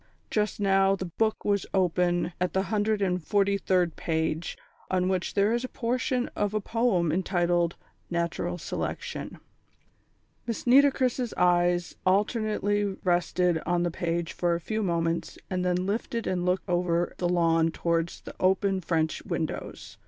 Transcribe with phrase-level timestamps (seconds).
[0.31, 4.57] Just now the book was open at the hundred and forty third page,
[4.89, 7.75] on which there is a portion of a poem entitled
[8.09, 9.37] Natural Selection.
[10.47, 16.25] Miss Nitocris' eyes alternately rested on the page for a few moments and then lifted
[16.25, 19.97] and looked over the lawn towards the open French windows.